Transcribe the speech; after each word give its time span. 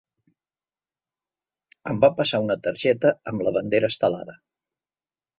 Em 1.91 1.99
va 2.05 2.09
passar 2.19 2.39
una 2.45 2.55
targeta 2.67 3.11
amb 3.33 3.43
la 3.49 3.53
bandera 3.59 3.91
estelada. 3.95 4.35